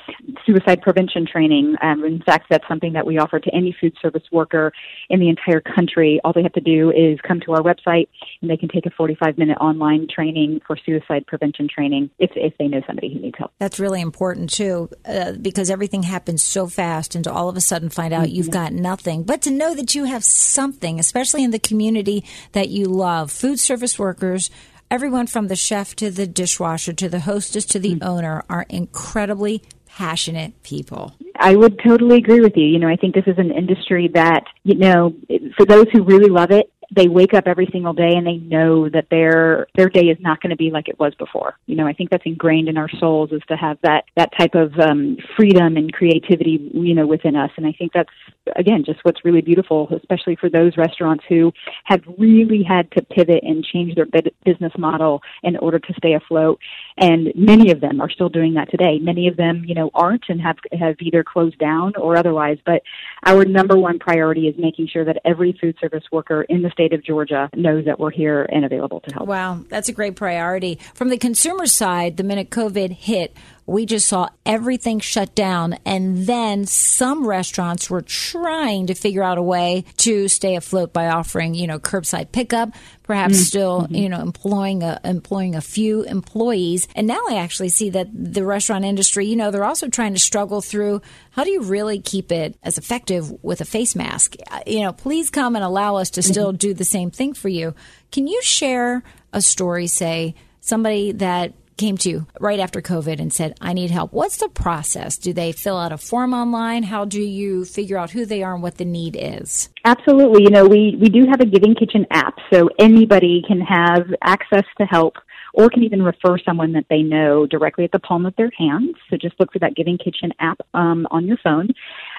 suicide 0.47 0.83
prevention 0.83 1.27
training. 1.27 1.77
Um, 1.83 2.05
in 2.05 2.23
fact, 2.23 2.47
that's 2.51 2.67
something 2.69 2.93
that 2.95 3.07
we 3.07 3.19
offer 3.19 3.39
to 3.39 3.55
any 3.55 3.77
food 3.81 3.95
service 4.01 4.23
worker 4.33 4.73
in 5.09 5.21
the 5.21 5.29
entire 5.29 5.61
country. 5.61 6.21
All 6.25 6.33
they 6.33 6.43
have 6.43 6.53
to 6.53 6.61
do 6.61 6.91
is 6.91 7.19
come 7.27 7.41
to 7.41 7.53
our 7.53 7.63
website 7.63 8.09
and 8.41 8.51
they 8.51 8.57
can 8.57 8.69
take 8.69 8.87
a 8.87 8.91
45 8.91 9.39
minute 9.39 9.59
online 9.61 10.07
training 10.13 10.61
for 10.67 10.77
suicide 10.77 11.27
prevention 11.27 11.69
training 11.69 12.11
if, 12.19 12.31
if 12.35 12.57
they 12.59 12.69
know 12.69 12.81
somebody 12.87 13.13
who 13.13 13.21
needs 13.21 13.37
help. 13.39 13.53
That's 13.59 13.79
really 13.79 14.01
important 14.01 14.51
too, 14.51 14.91
uh, 15.05 15.33
because 15.33 15.71
everything 15.71 16.03
happens 16.03 16.43
so 16.43 16.67
fast 16.67 17.15
and 17.15 17.25
to 17.25 17.33
all 17.33 17.49
of 17.49 17.57
a 17.57 17.61
sudden 17.61 17.89
find 17.89 18.13
out 18.13 18.27
mm-hmm. 18.27 18.37
you've 18.37 18.51
got 18.51 18.73
nothing. 18.73 19.23
But 19.23 19.43
to 19.43 19.51
know 19.51 19.75
that 19.75 19.95
you 19.95 20.05
have 20.05 20.25
something, 20.25 20.99
especially 20.99 21.45
in 21.45 21.51
the 21.51 21.59
community 21.59 22.25
that 22.53 22.69
you 22.69 22.87
love, 22.87 23.31
food 23.31 23.59
service 23.59 23.99
workers 23.99 24.51
everyone 24.91 25.27
from 25.27 25.49
the 25.49 25.57
chef 25.57 25.95
to 25.97 26.11
the 26.11 26.27
dishwasher 26.27 26.93
to 26.95 27.09
the 27.09 27.21
hostess 27.21 27.65
to 27.67 27.79
the 27.79 27.95
mm-hmm. 27.95 28.09
owner 28.09 28.45
are 28.49 28.67
incredibly 28.69 29.63
passionate 29.87 30.63
people. 30.63 31.15
I 31.37 31.57
would 31.57 31.81
totally 31.85 32.17
agree 32.17 32.41
with 32.41 32.57
you. 32.57 32.65
You 32.65 32.79
know, 32.79 32.89
I 32.89 32.97
think 32.97 33.15
this 33.15 33.27
is 33.27 33.39
an 33.39 33.51
industry 33.51 34.09
that, 34.15 34.45
you 34.65 34.75
know, 34.75 35.15
for 35.57 35.67
those 35.67 35.87
who 35.93 36.03
really 36.03 36.31
love 36.31 36.51
it, 36.51 36.73
they 36.91 37.07
wake 37.07 37.35
up 37.35 37.47
every 37.47 37.69
single 37.71 37.93
day 37.93 38.15
and 38.15 38.27
they 38.27 38.37
know 38.37 38.89
that 38.89 39.09
their 39.11 39.67
their 39.77 39.89
day 39.89 40.07
is 40.07 40.17
not 40.21 40.41
going 40.41 40.51
to 40.51 40.57
be 40.57 40.71
like 40.71 40.89
it 40.89 40.99
was 40.99 41.15
before. 41.17 41.55
You 41.67 41.77
know, 41.77 41.87
I 41.87 41.93
think 41.93 42.11
that's 42.11 42.25
ingrained 42.25 42.69
in 42.69 42.79
our 42.79 42.89
souls 42.99 43.31
is 43.31 43.43
to 43.49 43.57
have 43.57 43.79
that 43.83 44.05
that 44.17 44.31
type 44.39 44.55
of 44.55 44.73
um, 44.79 45.19
freedom 45.37 45.77
and 45.77 45.93
creativity, 45.93 46.71
you 46.73 46.95
know, 46.95 47.07
within 47.07 47.37
us. 47.37 47.51
And 47.57 47.67
I 47.67 47.73
think 47.73 47.93
that's 47.93 48.13
again 48.57 48.85
just 48.85 49.01
what's 49.03 49.25
really 49.25 49.43
beautiful, 49.43 49.89
especially 49.95 50.37
for 50.37 50.49
those 50.49 50.77
restaurants 50.79 51.25
who 51.29 51.53
have 51.85 52.03
really 52.17 52.63
had 52.63 52.91
to 52.93 53.03
pivot 53.03 53.43
and 53.43 53.65
change 53.65 53.95
their 53.95 54.07
business 54.45 54.73
model 54.79 55.21
in 55.43 55.57
order 55.59 55.79
to 55.79 55.95
stay 55.99 56.15
afloat. 56.15 56.59
And 56.97 57.33
many 57.35 57.71
of 57.71 57.81
them 57.81 58.01
are 58.01 58.11
still 58.11 58.31
doing 58.31 58.55
that 58.55 58.71
today. 58.71 58.99
Many 58.99 59.29
of 59.29 59.37
them, 59.37 59.63
you 59.67 59.75
know, 59.75 59.91
aren't 59.95 60.25
and 60.31 60.41
have 60.41 60.57
have 60.79 60.97
either 61.01 61.23
closed 61.23 61.59
down 61.59 61.93
or 61.97 62.17
otherwise. 62.17 62.57
But 62.65 62.83
our 63.27 63.45
number 63.45 63.77
one 63.77 63.99
priority 63.99 64.49
is 64.49 64.55
making 64.59 64.89
sure 64.89 65.05
that 65.05 65.21
every 65.27 65.57
food 65.61 65.77
service 65.81 66.05
worker 66.11 66.43
in 66.45 66.63
the 66.63 66.71
state 66.79 66.93
of 66.93 67.03
Georgia 67.03 67.51
knows 67.57 67.87
that 67.87 67.99
we're 67.99 68.13
here 68.13 68.47
and 68.53 68.65
available 68.65 69.01
to 69.01 69.13
help. 69.13 69.27
Wow, 69.27 69.65
that's 69.69 69.89
a 69.89 69.93
great 69.93 70.15
priority. 70.15 70.79
From 70.95 71.09
the 71.09 71.19
consumer 71.19 71.67
side, 71.67 72.17
the 72.17 72.23
minute 72.23 72.51
COVID 72.51 72.93
hit, 72.93 73.35
we 73.69 73.85
just 73.85 74.09
saw 74.09 74.31
everything 74.47 74.99
shut 74.99 75.35
down. 75.35 75.75
And 75.85 76.27
then 76.27 76.65
some 76.65 77.27
restaurants 77.27 77.91
were 77.91 78.01
trying 78.01 78.87
to 78.87 78.95
figure 78.95 79.23
out 79.23 79.37
a 79.37 79.43
way 79.43 79.85
to 79.99 80.27
stay 80.29 80.57
afloat 80.57 80.95
by 80.95 81.09
offering, 81.09 81.55
you 81.55 81.67
know, 81.67 81.79
curbside 81.79 82.33
pickup, 82.33 82.71
perhaps 83.03 83.35
mm-hmm. 83.35 83.43
still, 83.43 83.83
mm-hmm. 83.83 83.95
you 83.95 84.09
know, 84.09 84.21
employing 84.21 84.83
a, 84.83 84.99
employing 85.05 85.55
a 85.55 85.61
few 85.61 86.03
employees. 86.03 86.89
And 86.97 87.07
now 87.07 87.21
I 87.29 87.37
actually 87.37 87.69
see 87.69 87.91
that 87.91 88.09
the 88.13 88.43
restaurant 88.43 88.87
industry, 88.87 89.27
you 89.27 89.37
know, 89.37 89.51
they're 89.51 89.65
also 89.65 89.89
trying 89.89 90.15
to 90.15 90.21
struggle 90.21 90.63
through 90.63 91.03
how 91.33 91.45
do 91.45 91.51
you 91.51 91.61
really 91.61 92.01
keep 92.01 92.33
it 92.33 92.57
as 92.63 92.79
effective 92.79 93.31
with 93.45 93.61
a 93.61 93.67
face 93.67 93.95
mask? 93.95 94.37
Uh, 94.51 94.61
you 94.67 94.81
know, 94.81 94.95
please 94.95 95.29
come 95.29 95.55
and 95.55 95.65
allow 95.65 95.97
us 95.97 96.09
to 96.11 96.23
still 96.23 96.49
mm-hmm. 96.49 96.57
do 96.57 96.73
the 96.73 96.85
same 96.85 97.11
thing 97.11 97.35
for 97.35 97.51
you. 97.51 97.75
Can 98.13 98.27
you 98.27 98.41
share 98.41 99.03
a 99.35 99.43
story, 99.43 99.89
say, 99.89 100.37
somebody 100.63 101.13
that 101.13 101.53
came 101.79 101.97
to 101.99 102.11
you 102.11 102.27
right 102.39 102.59
after 102.61 102.83
COVID 102.83 103.21
and 103.21 103.33
said, 103.33 103.57
I 103.61 103.73
need 103.73 103.91
help, 103.91 104.13
what's 104.13 104.37
the 104.37 104.49
process? 104.49 105.17
Do 105.17 105.33
they 105.33 105.53
fill 105.53 105.79
out 105.79 105.93
a 105.93 105.99
form 105.99 106.35
online? 106.35 106.83
How 106.83 107.05
do 107.05 107.23
you 107.23 107.65
figure 107.65 107.97
out 107.97 108.11
who 108.11 108.27
they 108.27 108.43
are 108.43 108.53
and 108.53 108.63
what 108.63 108.77
the 108.77 108.85
need 108.85 109.17
is? 109.19 109.71
Absolutely. 109.85 110.43
You 110.43 110.51
know, 110.51 110.67
we, 110.67 110.99
we 111.01 111.09
do 111.09 111.25
have 111.31 111.41
a 111.41 111.47
Giving 111.47 111.75
Kitchen 111.75 112.07
app, 112.11 112.35
so 112.53 112.69
anybody 112.79 113.43
can 113.47 113.61
have 113.61 114.07
access 114.23 114.65
to 114.79 114.85
help 114.85 115.15
or 115.55 115.71
can 115.71 115.83
even 115.83 116.03
refer 116.03 116.37
someone 116.39 116.73
that 116.73 116.85
they 116.91 117.03
know 117.03 117.47
directly 117.47 117.85
at 117.85 117.93
the 117.93 117.99
palm 117.99 118.27
of 118.27 118.37
their 118.37 118.51
hands. 118.57 118.95
So 119.09 119.17
just 119.17 119.39
look 119.41 119.53
for 119.53 119.59
that 119.61 119.75
Giving 119.75 119.99
Kitchen 119.99 120.33
app 120.41 120.61
um, 120.75 121.07
on 121.11 121.27
your 121.27 121.39
phone. 121.43 121.69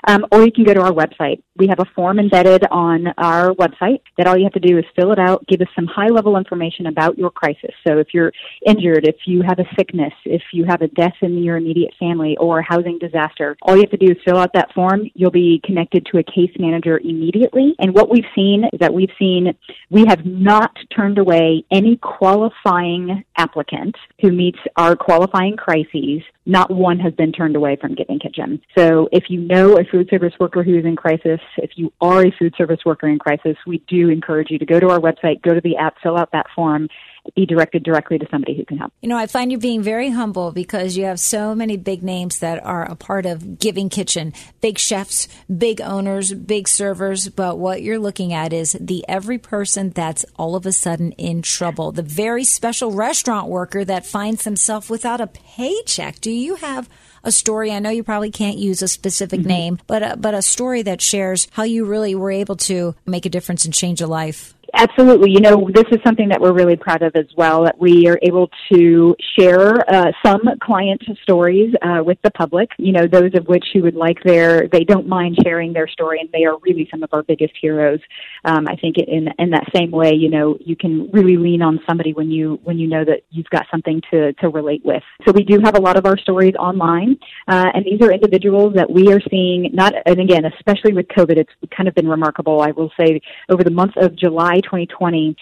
Um, 0.07 0.25
or 0.31 0.43
you 0.43 0.51
can 0.51 0.63
go 0.63 0.73
to 0.73 0.81
our 0.81 0.91
website. 0.91 1.41
We 1.57 1.67
have 1.67 1.79
a 1.79 1.85
form 1.95 2.19
embedded 2.19 2.65
on 2.71 3.07
our 3.17 3.49
website 3.51 4.01
that 4.17 4.27
all 4.27 4.37
you 4.37 4.43
have 4.43 4.53
to 4.53 4.59
do 4.59 4.77
is 4.77 4.85
fill 4.95 5.11
it 5.11 5.19
out, 5.19 5.45
give 5.47 5.61
us 5.61 5.67
some 5.75 5.87
high 5.87 6.07
level 6.07 6.37
information 6.37 6.87
about 6.87 7.17
your 7.17 7.29
crisis. 7.29 7.71
So 7.85 7.97
if 7.97 8.13
you're 8.13 8.31
injured, 8.65 9.05
if 9.05 9.15
you 9.25 9.41
have 9.41 9.59
a 9.59 9.65
sickness, 9.77 10.13
if 10.25 10.41
you 10.53 10.65
have 10.65 10.81
a 10.81 10.87
death 10.87 11.15
in 11.21 11.43
your 11.43 11.57
immediate 11.57 11.93
family 11.99 12.37
or 12.37 12.59
a 12.59 12.63
housing 12.63 12.97
disaster, 12.99 13.57
all 13.61 13.75
you 13.75 13.81
have 13.81 13.91
to 13.91 14.05
do 14.05 14.11
is 14.11 14.17
fill 14.23 14.37
out 14.37 14.53
that 14.53 14.73
form. 14.73 15.09
You'll 15.13 15.31
be 15.31 15.61
connected 15.63 16.05
to 16.07 16.19
a 16.19 16.23
case 16.23 16.51
manager 16.57 16.99
immediately. 16.99 17.75
And 17.79 17.93
what 17.93 18.09
we've 18.09 18.25
seen 18.35 18.65
is 18.71 18.79
that 18.79 18.93
we've 18.93 19.09
seen 19.19 19.53
we 19.89 20.05
have 20.07 20.25
not 20.25 20.75
turned 20.95 21.17
away 21.17 21.65
any 21.71 21.97
qualifying 21.97 23.23
applicant 23.37 23.95
who 24.21 24.31
meets 24.31 24.59
our 24.75 24.95
qualifying 24.95 25.57
crises 25.57 26.21
not 26.49 26.71
one 26.71 26.99
has 26.99 27.13
been 27.13 27.31
turned 27.31 27.55
away 27.55 27.77
from 27.79 27.93
Giving 27.93 28.19
Kitchen. 28.19 28.59
So 28.75 29.07
if 29.11 29.25
you 29.29 29.39
know 29.39 29.77
a 29.77 29.83
food 29.83 30.09
service 30.09 30.33
worker 30.39 30.63
who 30.63 30.77
is 30.77 30.83
in 30.83 30.95
crisis, 30.95 31.39
if 31.57 31.71
you 31.75 31.93
are 32.01 32.25
a 32.25 32.31
food 32.37 32.55
service 32.57 32.79
worker 32.85 33.07
in 33.07 33.19
crisis, 33.19 33.55
we 33.67 33.77
do 33.87 34.09
encourage 34.09 34.49
you 34.49 34.57
to 34.57 34.65
go 34.65 34.79
to 34.79 34.89
our 34.89 34.99
website, 34.99 35.41
go 35.43 35.53
to 35.53 35.61
the 35.61 35.77
app, 35.77 35.95
fill 36.01 36.17
out 36.17 36.31
that 36.31 36.47
form, 36.55 36.89
be 37.35 37.45
directed 37.45 37.83
directly 37.83 38.17
to 38.17 38.27
somebody 38.31 38.55
who 38.55 38.65
can 38.65 38.77
help. 38.77 38.93
You 39.01 39.09
know, 39.09 39.17
I 39.17 39.27
find 39.27 39.51
you 39.51 39.57
being 39.57 39.81
very 39.81 40.09
humble 40.09 40.51
because 40.51 40.97
you 40.97 41.05
have 41.05 41.19
so 41.19 41.53
many 41.53 41.77
big 41.77 42.03
names 42.03 42.39
that 42.39 42.63
are 42.65 42.83
a 42.83 42.95
part 42.95 43.25
of 43.25 43.59
Giving 43.59 43.89
Kitchen 43.89 44.33
big 44.61 44.77
chefs, 44.77 45.27
big 45.55 45.81
owners, 45.81 46.33
big 46.33 46.67
servers. 46.67 47.29
But 47.29 47.57
what 47.57 47.81
you're 47.81 47.99
looking 47.99 48.33
at 48.33 48.53
is 48.53 48.77
the 48.79 49.05
every 49.07 49.37
person 49.37 49.91
that's 49.91 50.25
all 50.35 50.55
of 50.55 50.65
a 50.65 50.71
sudden 50.71 51.11
in 51.13 51.41
trouble, 51.41 51.91
the 51.91 52.03
very 52.03 52.43
special 52.43 52.91
restaurant 52.91 53.47
worker 53.47 53.85
that 53.85 54.05
finds 54.05 54.43
himself 54.43 54.89
without 54.89 55.21
a 55.21 55.27
paycheck. 55.27 56.19
Do 56.19 56.31
you 56.31 56.55
have 56.55 56.89
a 57.23 57.31
story? 57.31 57.71
I 57.71 57.79
know 57.79 57.89
you 57.89 58.03
probably 58.03 58.31
can't 58.31 58.57
use 58.57 58.81
a 58.81 58.87
specific 58.87 59.41
mm-hmm. 59.41 59.49
name, 59.49 59.79
but 59.87 60.03
a, 60.03 60.17
but 60.17 60.33
a 60.33 60.41
story 60.41 60.81
that 60.83 61.01
shares 61.01 61.47
how 61.51 61.63
you 61.63 61.85
really 61.85 62.15
were 62.15 62.31
able 62.31 62.55
to 62.57 62.95
make 63.05 63.25
a 63.25 63.29
difference 63.29 63.65
and 63.65 63.73
change 63.73 64.01
a 64.01 64.07
life. 64.07 64.53
Absolutely. 64.73 65.31
You 65.31 65.39
know, 65.39 65.69
this 65.73 65.85
is 65.91 65.97
something 66.05 66.29
that 66.29 66.39
we're 66.39 66.53
really 66.53 66.75
proud 66.75 67.01
of 67.01 67.15
as 67.15 67.25
well, 67.35 67.63
that 67.63 67.79
we 67.79 68.07
are 68.07 68.19
able 68.21 68.49
to 68.71 69.15
share 69.37 69.77
uh, 69.89 70.11
some 70.23 70.41
client 70.61 71.01
stories 71.23 71.73
uh, 71.81 72.03
with 72.03 72.17
the 72.23 72.31
public, 72.31 72.69
you 72.77 72.91
know, 72.91 73.07
those 73.07 73.31
of 73.35 73.47
which 73.47 73.65
who 73.73 73.81
would 73.83 73.95
like 73.95 74.17
their, 74.23 74.67
they 74.67 74.83
don't 74.83 75.07
mind 75.07 75.37
sharing 75.43 75.73
their 75.73 75.87
story, 75.87 76.19
and 76.19 76.29
they 76.31 76.45
are 76.45 76.57
really 76.59 76.87
some 76.91 77.03
of 77.03 77.09
our 77.13 77.23
biggest 77.23 77.53
heroes. 77.59 77.99
Um, 78.45 78.67
I 78.67 78.75
think 78.75 78.97
in, 78.97 79.29
in 79.39 79.49
that 79.51 79.65
same 79.75 79.91
way, 79.91 80.13
you 80.13 80.29
know, 80.29 80.57
you 80.59 80.75
can 80.75 81.09
really 81.11 81.37
lean 81.37 81.61
on 81.61 81.79
somebody 81.87 82.13
when 82.13 82.29
you, 82.29 82.59
when 82.63 82.77
you 82.77 82.87
know 82.87 83.03
that 83.05 83.21
you've 83.31 83.49
got 83.49 83.65
something 83.71 84.01
to, 84.11 84.33
to 84.33 84.49
relate 84.49 84.83
with. 84.83 85.03
So 85.25 85.31
we 85.31 85.43
do 85.43 85.59
have 85.63 85.75
a 85.75 85.81
lot 85.81 85.97
of 85.97 86.05
our 86.05 86.17
stories 86.17 86.53
online, 86.59 87.17
uh, 87.47 87.67
and 87.73 87.85
these 87.85 88.01
are 88.01 88.11
individuals 88.11 88.73
that 88.75 88.89
we 88.89 89.11
are 89.11 89.21
seeing, 89.29 89.71
not, 89.73 89.93
and 90.05 90.19
again, 90.19 90.45
especially 90.45 90.93
with 90.93 91.07
COVID, 91.07 91.37
it's 91.37 91.51
kind 91.75 91.87
of 91.87 91.95
been 91.95 92.07
remarkable. 92.07 92.61
I 92.61 92.71
will 92.71 92.91
say 92.99 93.21
over 93.49 93.63
the 93.63 93.71
month 93.71 93.93
of 93.97 94.15
July 94.15 94.58
2020, 94.61 95.35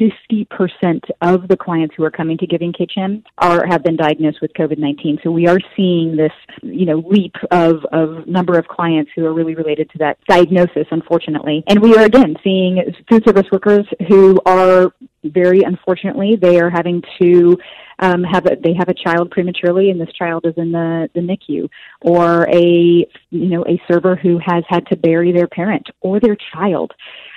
50% 0.00 1.00
of 1.22 1.48
the 1.48 1.56
clients 1.56 1.94
who 1.96 2.04
are 2.04 2.10
coming 2.10 2.38
to 2.38 2.46
Giving 2.46 2.72
Kitchen 2.72 3.24
are 3.38 3.66
have 3.66 3.82
been 3.82 3.96
diagnosed 3.96 4.38
with 4.40 4.52
COVID-19. 4.54 5.22
So 5.22 5.30
we 5.30 5.46
are 5.46 5.58
seeing 5.76 6.16
this, 6.16 6.32
you 6.62 6.86
know, 6.86 7.02
leap 7.06 7.34
of 7.50 7.84
of 7.92 8.26
number 8.26 8.58
of 8.58 8.66
clients 8.68 9.10
who 9.14 9.26
are 9.26 9.32
really 9.32 9.54
related 9.54 9.90
to 9.90 9.98
that 9.98 10.18
diagnosis, 10.28 10.86
unfortunately. 10.90 11.62
And 11.66 11.80
we 11.80 11.96
are 11.96 12.04
again 12.04 12.36
seeing 12.42 12.82
food 13.08 13.24
service 13.26 13.46
workers 13.52 13.86
who 14.08 14.40
are 14.46 14.92
very 15.24 15.62
unfortunately 15.62 16.36
they 16.36 16.58
are 16.58 16.70
having 16.70 17.02
to 17.20 17.58
um, 18.00 18.24
have 18.24 18.46
a, 18.46 18.56
they 18.56 18.74
have 18.76 18.88
a 18.88 18.94
child 18.94 19.30
prematurely 19.30 19.90
and 19.90 20.00
this 20.00 20.12
child 20.14 20.44
is 20.46 20.54
in 20.56 20.72
the 20.72 21.08
the 21.14 21.20
NICU, 21.20 21.68
or 22.00 22.48
a 22.48 23.06
you 23.30 23.48
know 23.48 23.64
a 23.66 23.80
server 23.90 24.16
who 24.16 24.38
has 24.44 24.64
had 24.68 24.86
to 24.86 24.96
bury 24.96 25.32
their 25.32 25.46
parent 25.46 25.86
or 26.00 26.18
their 26.18 26.36
child. 26.52 26.92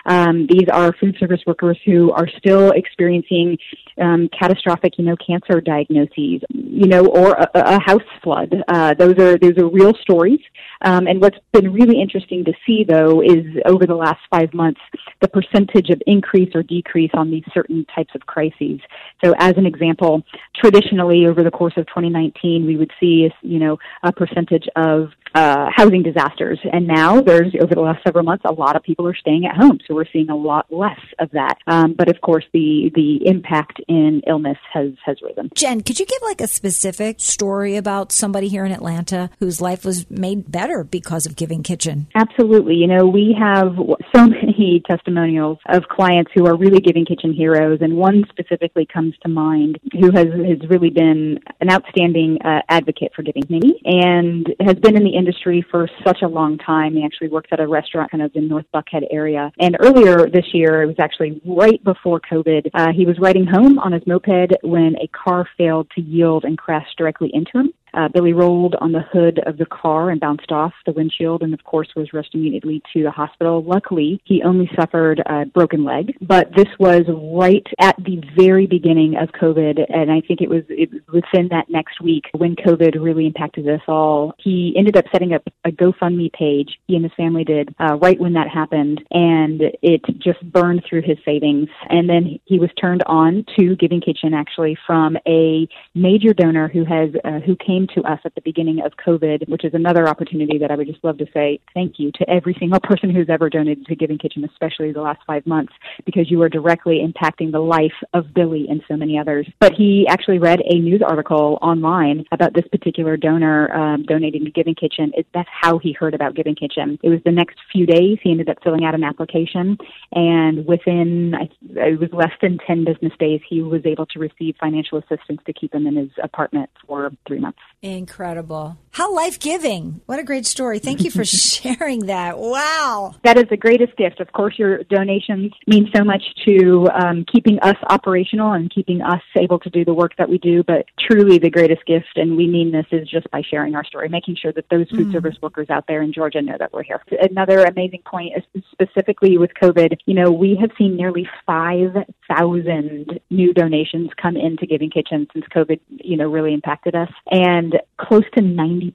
Um, 0.05 0.48
these 0.50 0.67
are 0.72 0.93
food 1.00 1.15
service 1.20 1.41
workers 1.46 1.77
who 1.86 2.12
are 2.12 2.27
still 2.38 2.72
experiencing 2.72 3.58
um, 4.01 4.29
catastrophic, 4.38 4.98
you 4.98 5.05
know, 5.05 5.15
cancer 5.25 5.62
diagnoses, 5.62 6.41
you 6.50 6.88
know, 6.88 7.05
or 7.05 7.32
a, 7.32 7.50
a 7.53 7.79
house 7.82 8.01
flood. 8.22 8.53
Uh, 8.67 8.93
those 8.96 9.17
are 9.20 9.38
those 9.38 9.58
are 9.58 9.67
real 9.67 9.93
stories. 10.01 10.39
Um, 10.82 11.08
and 11.08 11.22
what's 11.22 11.38
been 11.53 11.72
really 11.72 12.01
interesting 12.01 12.43
to 12.46 12.53
see, 12.65 12.84
though, 12.84 13.22
is 13.22 13.46
over 13.65 13.86
the 13.86 13.96
last 13.96 14.20
five 14.29 14.53
months, 14.53 14.82
the 15.22 15.27
percentage 15.27 15.89
of 15.89 16.01
increase 16.08 16.53
or 16.53 16.63
decrease 16.63 17.12
on 17.13 17.32
these 17.32 17.43
certain 17.53 17.86
types 17.96 18.13
of 18.15 18.25
crises. 18.25 18.79
So, 19.24 19.34
as 19.39 19.53
an 19.58 19.65
example, 19.65 20.24
traditionally 20.56 21.26
over 21.26 21.44
the 21.44 21.52
course 21.52 21.74
of 21.78 21.86
2019, 21.88 22.66
we 22.66 22.78
would 22.78 22.92
see, 23.00 23.30
you 23.42 23.60
know, 23.60 23.78
a 24.04 24.12
percentage 24.12 24.68
of 24.76 25.10
uh, 25.36 25.68
housing 25.74 26.04
disasters, 26.04 26.60
and 26.72 26.88
now 26.88 27.20
there's 27.20 27.54
over 27.62 27.74
the 27.74 27.82
last 27.82 28.04
several 28.04 28.24
months, 28.24 28.44
a 28.46 28.54
lot 28.54 28.76
of 28.76 28.84
people 28.84 29.08
are 29.08 29.16
staying 29.16 29.46
at 29.46 29.56
home, 29.56 29.80
so 29.88 29.96
we're 29.96 30.06
seeing 30.14 30.30
a 30.30 30.36
lot 30.36 30.68
less 30.72 31.00
of 31.20 31.32
that. 31.32 31.58
Um, 31.66 31.94
but 31.98 32.08
of 32.08 32.22
course, 32.22 32.46
the 32.54 32.92
the 32.94 33.26
impact 33.26 33.82
in 33.88 34.22
illness 34.28 34.58
has 34.72 34.92
has 35.04 35.18
risen. 35.24 35.50
Jen, 35.56 35.82
could 35.82 36.00
you 36.00 36.06
give 36.06 36.20
like 36.22 36.42
a 36.42 36.48
specific 36.48 37.20
story 37.20 37.76
about 37.76 38.12
somebody 38.12 38.48
here 38.48 38.66
in 38.66 38.72
Atlanta 38.72 39.32
whose 39.40 39.60
life 39.60 39.84
was 39.84 40.10
made 40.10 40.52
better 40.52 40.84
because 40.84 41.26
of 41.26 41.36
Giving 41.36 41.64
Kitchen? 41.64 42.08
Absolutely. 42.14 42.76
You 42.76 42.88
know, 42.88 43.08
we 43.08 43.36
have 43.40 43.76
so 44.16 44.28
many 44.28 44.84
testimonials 44.90 45.58
of 45.68 45.84
clients 45.90 46.32
who 46.36 46.46
are 46.46 46.56
really 46.56 46.80
Giving 46.80 47.06
Kitchen 47.06 47.34
heroes, 47.34 47.80
and 47.82 47.98
one 47.98 48.24
specifically 48.30 48.86
comes 48.86 49.16
to 49.24 49.30
mind 49.30 49.80
who 50.00 50.12
has 50.12 50.28
has 50.46 50.70
really 50.70 50.90
been 50.90 51.40
an 51.62 51.72
outstanding 51.72 52.38
uh, 52.44 52.62
advocate 52.70 53.12
for 53.16 53.24
Giving 53.24 53.44
Me 53.50 53.82
and 53.86 54.54
has 54.60 54.76
been 54.76 54.96
in 54.96 55.04
the 55.04 55.16
industry 55.16 55.66
for 55.70 55.90
such 56.06 56.22
a 56.22 56.28
long 56.28 56.58
time. 56.58 56.94
He 56.96 57.06
actually 57.06 57.30
works 57.30 57.50
at 57.52 57.60
a 57.60 57.68
restaurant 57.68 58.12
kind 58.12 58.24
of 58.24 58.32
in 58.36 58.48
North 58.48 58.66
Buckhead 58.74 59.04
area. 59.12 59.52
And 59.60 59.78
earlier 59.80 60.30
this 60.30 60.46
year, 60.54 60.84
it 60.84 60.88
was 60.88 60.96
actually 61.00 61.42
right 61.46 61.84
before 61.84 62.20
COVID, 62.20 62.70
uh, 62.74 62.92
he 62.94 63.06
was 63.06 63.18
riding 63.20 63.46
home 63.46 63.80
on 63.80 63.92
his 63.92 64.06
moped 64.06 64.54
when 64.64 64.96
a 65.02 65.08
car 65.08 65.48
failed 65.58 65.90
to 65.96 66.02
yield 66.02 66.44
and 66.46 66.58
crashed 66.58 66.98
directly 66.98 67.30
into 67.34 67.52
him. 67.60 67.74
Uh, 67.94 68.08
Billy 68.08 68.34
rolled 68.34 68.76
on 68.82 68.92
the 68.92 69.02
hood 69.02 69.40
of 69.46 69.58
the 69.58 69.66
car 69.66 70.10
and 70.10 70.20
bounced 70.20 70.52
off 70.52 70.74
the 70.86 70.92
windshield 70.92 71.42
and, 71.42 71.54
of 71.54 71.64
course, 71.64 71.90
was 71.96 72.14
rushed 72.14 72.34
immediately 72.34 72.82
to 72.94 73.04
the 73.04 73.12
hospital. 73.12 73.64
Luckily, 73.64 74.22
he 74.26 74.42
only 74.44 74.70
suffered 74.80 75.22
a 75.26 75.46
broken 75.46 75.84
leg, 75.84 76.16
but 76.22 76.50
this 76.56 76.68
was 76.80 77.02
right 77.08 77.66
at 77.80 77.96
the 78.04 78.22
very 78.38 78.68
beginning 78.68 79.16
of 79.18 79.30
COVID, 79.30 79.86
and 79.94 80.12
I 80.12 80.22
think 80.22 80.42
it 80.42 80.50
was, 80.50 80.64
it 80.70 80.90
within 81.12 81.50
that 81.50 81.70
next 81.70 82.02
week 82.02 82.26
when 82.34 82.56
COVID 82.56 83.02
really 83.02 83.26
impacted 83.28 83.68
us 83.68 83.82
all. 83.88 84.34
He 84.38 84.74
ended 84.78 84.98
up 84.98 85.06
setting 85.12 85.34
up 85.34 85.44
a 85.66 85.72
GoFundMe 85.72 86.32
page, 86.34 86.80
he 86.88 86.96
and 86.96 87.04
his 87.04 87.14
family 87.16 87.44
did, 87.44 87.74
uh, 87.80 87.96
right 87.98 88.20
when 88.20 88.34
that 88.34 88.50
happened, 88.50 89.04
and 89.12 89.62
it 89.82 90.02
just 90.20 90.42
burned 90.52 90.84
through 90.88 91.04
his 91.04 91.18
savings. 91.26 91.70
And 91.90 92.10
then 92.10 92.40
he 92.46 92.60
was 92.60 92.70
turned 92.80 93.04
on 93.06 93.46
to 93.58 93.76
Giving 93.76 94.02
Kitchen, 94.02 94.34
actually, 94.34 94.78
from 94.86 95.18
a 95.28 95.68
major 95.94 96.34
donor 96.34 96.68
who 96.68 96.86
has, 96.86 97.10
uh, 97.24 97.40
who 97.40 97.56
came 97.56 97.83
came 97.84 98.04
to 98.04 98.10
us 98.10 98.20
at 98.25 98.36
the 98.36 98.42
beginning 98.42 98.82
of 98.86 98.92
COVID, 99.06 99.50
which 99.50 99.66
is 99.66 99.74
another 99.74 100.08
opportunity 100.08 100.58
that 100.58 100.72
I 100.72 100.75
would 100.75 100.88
just 100.88 101.04
love 101.04 101.18
to 101.18 101.25
say 101.34 101.60
thank 101.74 102.00
you 102.00 102.12
to 102.13 102.30
every 102.30 102.56
single 102.60 102.80
person 102.80 103.10
who's 103.10 103.30
ever 103.30 103.50
donated 103.50 103.86
to 103.88 103.96
Giving 103.96 104.18
Kitchen, 104.18 104.44
especially 104.46 104.92
the 104.92 105.02
last 105.02 105.20
five 105.25 105.46
months, 105.46 105.74
because 106.06 106.30
you 106.30 106.42
are 106.42 106.50
directly 106.50 107.02
impacting 107.04 107.52
the 107.52 107.60
life 107.60 107.94
of 108.13 108.34
Billy 108.34 108.68
and 108.70 108.82
so 108.88 108.96
many 108.96 109.18
others. 109.18 109.48
But 109.60 109.74
he 109.74 110.06
actually 110.10 110.40
read 110.40 110.60
a 110.70 110.75
news 110.75 111.02
article 111.06 111.58
online 111.62 112.25
about 112.32 112.54
this 112.54 112.66
particular 112.72 113.18
donor 113.18 113.74
um, 113.74 114.04
donating 114.04 114.46
to 114.46 114.52
Giving 114.52 114.75
Kitchen. 114.75 115.12
It, 115.16 115.28
that's 115.34 115.50
how 115.52 115.78
he 115.78 115.94
heard 115.94 116.13
about 116.13 116.36
Giving 116.36 116.56
Kitchen. 116.56 117.00
It 117.04 117.10
was 117.10 117.20
the 117.25 117.32
next 117.32 117.58
few 117.72 117.86
days 117.86 118.18
he 118.22 118.32
ended 118.32 118.50
up 118.50 118.58
filling 118.63 118.86
out 118.86 118.96
an 118.96 119.04
application, 119.04 119.78
and 120.12 120.66
within 120.66 121.34
it 121.75 122.00
was 122.00 122.10
less 122.13 122.32
than 122.42 122.58
ten 122.66 122.86
business 122.86 123.13
days, 123.20 123.42
he 123.48 123.62
was 123.62 123.82
able 123.86 124.06
to 124.08 124.20
receive 124.20 124.56
financial 124.60 124.98
assistance 124.98 125.42
to 125.46 125.54
keep 125.54 125.74
him 125.74 125.88
in 125.88 125.96
his 125.96 126.10
apartment 126.22 126.70
for 126.86 127.12
three 127.28 127.40
months. 127.40 127.60
Incredible. 127.84 128.78
How 128.92 129.12
life 129.13 129.40
giving. 129.40 130.02
What 130.06 130.20
a 130.20 130.24
great 130.24 130.46
story. 130.46 130.78
Thank 130.78 131.04
you 131.04 131.10
for 131.10 131.25
sharing 131.25 132.06
that. 132.06 132.38
Wow. 132.38 133.16
That 133.24 133.38
is 133.38 133.46
the 133.50 133.58
greatest 133.58 133.98
gift. 133.98 134.20
Of 134.20 134.32
course, 134.34 134.54
your 134.58 134.84
donations 134.84 135.52
mean 135.66 135.90
so 135.94 136.04
much 136.04 136.22
to 136.46 136.88
um, 136.94 137.25
keeping 137.25 137.60
us 137.62 137.75
operational 137.90 138.54
and 138.54 138.72
keeping 138.74 139.02
us 139.02 139.22
able 139.36 139.58
to 139.60 139.70
do 139.72 139.84
the 139.84 139.96
work 139.96 140.12
that 140.20 140.30
we 140.30 140.38
do. 140.38 140.63
But 140.63 140.86
truly, 140.98 141.40
the 141.40 141.50
greatest 141.50 141.86
gift, 141.88 142.16
and 142.16 142.38
we 142.38 142.48
mean 142.48 142.72
this, 142.72 142.86
is 142.92 143.10
just 143.10 143.30
by 143.32 143.42
sharing 143.42 143.74
our 143.74 143.84
story, 143.84 144.10
making 144.10 144.38
sure 144.40 144.54
that 144.54 144.70
those 144.70 144.88
food 144.92 145.08
mm. 145.08 145.12
service 145.12 145.36
workers 145.42 145.72
out 145.72 145.86
there 145.88 146.04
in 146.04 146.13
Georgia 146.13 146.42
know 146.44 146.56
that 146.60 146.72
we're 146.72 146.84
here. 146.84 147.04
Another 147.20 147.63
amazing 147.63 148.04
point 148.06 148.34
is 148.38 148.63
specifically 148.72 149.40
with 149.40 149.52
COVID, 149.60 149.98
you 150.06 150.13
know, 150.13 150.32
we 150.32 150.56
have 150.62 150.70
seen 150.78 150.96
nearly 150.96 151.28
5,000 151.48 153.20
new 153.32 153.54
donations 153.56 154.12
come 154.22 154.38
into 154.38 154.68
Giving 154.68 154.92
Kitchen 154.92 155.28
since 155.34 155.46
COVID, 155.54 155.80
you 155.90 156.16
know, 156.16 156.30
really 156.30 156.54
impacted 156.54 156.94
us. 156.94 157.10
And 157.32 157.73
close 157.98 158.24
to 158.34 158.42
90% 158.42 158.92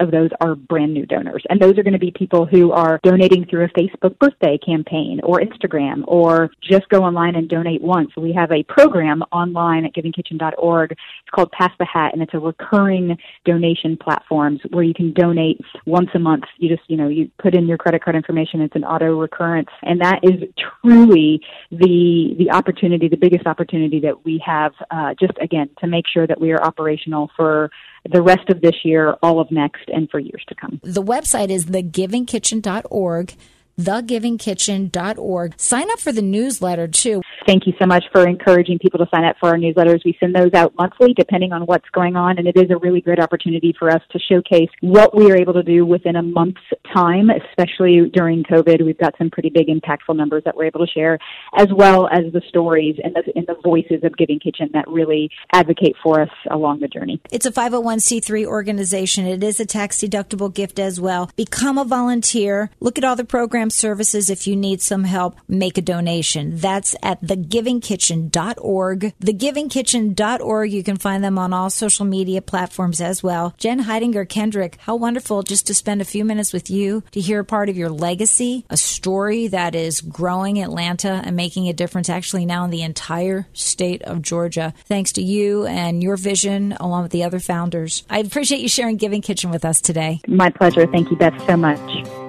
of 0.00 0.10
those 0.10 0.30
are 0.40 0.54
brand 0.54 0.92
new 0.92 1.06
donors. 1.06 1.44
And 1.48 1.60
those 1.60 1.78
are 1.78 1.82
going 1.82 1.94
to 1.94 1.98
be 1.98 2.10
people 2.10 2.46
who 2.46 2.72
are 2.72 3.00
donating 3.02 3.46
through 3.46 3.64
a 3.64 3.68
Facebook 3.68 4.18
birthday 4.18 4.58
campaign 4.58 5.20
or 5.22 5.40
Instagram 5.40 6.02
or 6.06 6.50
just 6.62 6.88
go 6.88 7.02
online 7.02 7.36
and 7.36 7.48
donate 7.48 7.80
once. 7.80 8.10
We 8.16 8.32
have 8.32 8.52
a 8.52 8.62
program 8.64 9.22
online 9.32 9.84
at 9.84 9.94
givingkitchen.org. 9.94 10.92
It's 10.92 11.30
called 11.34 11.52
Pass 11.52 11.70
the 11.78 11.84
Hat 11.84 12.12
and 12.12 12.22
it's 12.22 12.34
a 12.34 12.38
recurring 12.38 13.16
donation 13.44 13.96
platform 13.96 14.58
where 14.70 14.84
you 14.84 14.94
can 14.94 15.12
donate 15.12 15.60
once 15.86 16.10
a 16.14 16.18
month. 16.18 16.44
You 16.58 16.68
just, 16.68 16.88
you 16.88 16.96
know, 16.96 17.08
you 17.08 17.30
put 17.38 17.54
in 17.54 17.66
your 17.66 17.78
credit 17.78 18.02
card 18.02 18.16
information. 18.16 18.60
It's 18.60 18.76
an 18.76 18.84
auto 18.84 19.18
recurrence. 19.18 19.70
And 19.82 20.00
that 20.00 20.20
is 20.22 20.48
truly 20.82 21.40
the, 21.70 22.34
the 22.38 22.50
opportunity, 22.50 23.08
the 23.08 23.16
biggest 23.16 23.46
opportunity 23.46 24.00
that 24.00 24.24
we 24.24 24.42
have, 24.44 24.72
uh, 24.90 25.14
just 25.18 25.32
again, 25.40 25.70
to 25.80 25.86
make 25.86 26.06
sure 26.12 26.26
that 26.26 26.40
we 26.40 26.52
are 26.52 26.62
operational 26.62 27.30
for 27.36 27.70
the 28.10 28.22
rest 28.22 28.48
of 28.50 28.60
this 28.60 28.84
year, 28.84 29.16
all 29.22 29.40
of 29.40 29.50
next, 29.50 29.88
and 29.88 30.10
for 30.10 30.18
years 30.18 30.44
to 30.48 30.54
come. 30.54 30.80
The 30.82 31.02
website 31.02 31.48
is 31.48 31.66
thegivingkitchen.org 31.66 33.34
thegivingkitchen.org. 33.78 35.60
Sign 35.60 35.90
up 35.90 36.00
for 36.00 36.12
the 36.12 36.22
newsletter 36.22 36.88
too. 36.88 37.22
thank 37.46 37.66
you 37.66 37.72
so 37.78 37.86
much 37.86 38.04
for 38.12 38.26
encouraging 38.26 38.78
people 38.78 38.98
to 38.98 39.06
sign 39.12 39.24
up 39.24 39.36
for 39.38 39.50
our 39.50 39.56
newsletters. 39.56 40.04
We 40.04 40.16
send 40.18 40.34
those 40.34 40.52
out 40.54 40.74
monthly 40.76 41.12
depending 41.14 41.52
on 41.52 41.62
what's 41.62 41.88
going 41.90 42.16
on, 42.16 42.38
and 42.38 42.46
it 42.46 42.56
is 42.56 42.70
a 42.70 42.78
really 42.78 43.00
great 43.00 43.20
opportunity 43.20 43.74
for 43.78 43.90
us 43.90 44.00
to 44.12 44.18
showcase 44.18 44.68
what 44.80 45.16
we 45.16 45.30
are 45.30 45.36
able 45.36 45.52
to 45.54 45.62
do 45.62 45.84
within 45.84 46.16
a 46.16 46.22
month's 46.22 46.60
time, 46.92 47.30
especially 47.30 48.10
during 48.12 48.44
COVID. 48.44 48.84
We've 48.84 48.98
got 48.98 49.14
some 49.18 49.30
pretty 49.30 49.50
big 49.50 49.68
impactful 49.68 50.16
numbers 50.16 50.42
that 50.44 50.56
we're 50.56 50.66
able 50.66 50.86
to 50.86 50.92
share, 50.92 51.18
as 51.56 51.68
well 51.74 52.08
as 52.08 52.32
the 52.32 52.42
stories 52.48 52.96
and 53.02 53.14
the, 53.14 53.32
and 53.36 53.46
the 53.46 53.56
voices 53.62 54.02
of 54.04 54.16
Giving 54.16 54.38
Kitchen 54.38 54.70
that 54.72 54.86
really 54.88 55.30
advocate 55.52 55.96
for 56.02 56.20
us 56.20 56.30
along 56.50 56.80
the 56.80 56.88
journey. 56.88 57.20
It's 57.30 57.46
a 57.46 57.52
501c3 57.52 58.46
organization. 58.46 59.26
It 59.26 59.42
is 59.42 59.60
a 59.60 59.66
tax 59.66 59.98
deductible 59.98 60.52
gift 60.52 60.78
as 60.78 61.00
well. 61.00 61.30
Become 61.36 61.78
a 61.78 61.84
volunteer. 61.84 62.70
Look 62.80 62.98
at 62.98 63.04
all 63.04 63.16
the 63.16 63.24
program 63.64 63.70
services. 63.70 64.30
If 64.30 64.46
you 64.46 64.56
need 64.56 64.82
some 64.82 65.04
help, 65.04 65.36
make 65.48 65.78
a 65.78 65.82
donation. 65.82 66.56
That's 66.56 66.94
at 67.02 67.22
thegivingkitchen.org. 67.22 69.14
Thegivingkitchen.org. 69.20 70.72
You 70.72 70.82
can 70.82 70.96
find 70.96 71.24
them 71.24 71.38
on 71.38 71.52
all 71.52 71.70
social 71.70 72.04
media 72.04 72.42
platforms 72.42 73.00
as 73.00 73.22
well. 73.22 73.54
Jen 73.58 73.84
Hidinger 73.84 74.28
Kendrick, 74.28 74.76
how 74.80 74.96
wonderful 74.96 75.42
just 75.42 75.66
to 75.68 75.74
spend 75.74 76.02
a 76.02 76.04
few 76.04 76.24
minutes 76.24 76.52
with 76.52 76.68
you 76.68 77.02
to 77.12 77.20
hear 77.20 77.44
part 77.44 77.68
of 77.68 77.76
your 77.76 77.88
legacy, 77.88 78.64
a 78.68 78.76
story 78.76 79.48
that 79.48 79.74
is 79.74 80.00
growing 80.00 80.60
Atlanta 80.60 81.22
and 81.24 81.36
making 81.36 81.68
a 81.68 81.72
difference 81.72 82.08
actually 82.10 82.44
now 82.44 82.64
in 82.64 82.70
the 82.70 82.82
entire 82.82 83.46
state 83.52 84.02
of 84.02 84.20
Georgia. 84.20 84.74
Thanks 84.86 85.12
to 85.12 85.22
you 85.22 85.66
and 85.66 86.02
your 86.02 86.16
vision 86.16 86.72
along 86.80 87.04
with 87.04 87.12
the 87.12 87.24
other 87.24 87.40
founders. 87.40 88.04
I 88.10 88.18
appreciate 88.18 88.60
you 88.60 88.68
sharing 88.68 88.96
Giving 88.96 89.22
Kitchen 89.22 89.50
with 89.50 89.64
us 89.64 89.80
today. 89.80 90.20
My 90.26 90.50
pleasure. 90.50 90.86
Thank 90.86 91.10
you, 91.10 91.16
Beth, 91.16 91.34
so 91.46 91.56
much. 91.56 92.23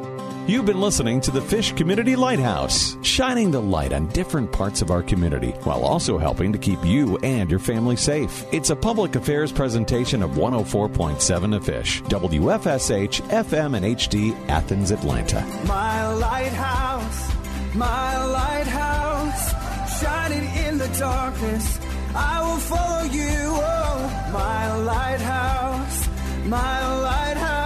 You've 0.48 0.68
been 0.68 0.80
listening 0.80 1.22
to 1.22 1.32
the 1.32 1.42
Fish 1.42 1.72
Community 1.72 2.16
Lighthouse, 2.16 2.98
shining 3.02 3.50
the 3.50 3.60
light 3.60 3.92
on 3.94 4.06
different 4.10 4.52
parts 4.52 4.84
of 4.84 4.92
our 4.92 5.02
community 5.02 5.50
while 5.64 5.84
also 5.84 6.20
helping 6.20 6.54
to 6.54 6.60
keep 6.60 6.86
you 6.86 7.18
and 7.24 7.50
your 7.50 7.58
family 7.58 7.96
safe. 7.96 8.46
It's 8.52 8.70
a 8.70 8.76
public 8.76 9.16
affairs 9.16 9.52
presentation 9.52 10.22
of 10.22 10.32
104.7 10.32 11.50
The 11.50 11.60
Fish, 11.60 12.04
WFSH, 12.04 13.22
FM, 13.22 13.76
and 13.76 13.86
HD, 13.98 14.38
Athens, 14.48 14.92
Atlanta. 14.92 15.44
My 15.66 16.14
lighthouse, 16.14 17.34
my 17.74 18.24
lighthouse, 18.26 20.00
shining 20.00 20.46
in 20.68 20.78
the 20.78 20.90
darkness. 21.00 21.80
I 22.14 22.44
will 22.44 22.60
follow 22.60 23.04
you, 23.06 23.26
oh, 23.26 24.30
my 24.32 24.76
lighthouse, 24.76 26.08
my 26.46 27.02
lighthouse. 27.02 27.65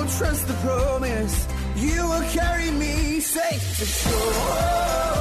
Will 0.00 0.08
trust 0.08 0.48
the 0.48 0.54
promise. 0.54 1.46
You 1.76 2.02
will 2.08 2.22
carry 2.30 2.70
me 2.70 3.20
safe 3.20 3.78
to 3.78 3.84
shore. 3.84 5.19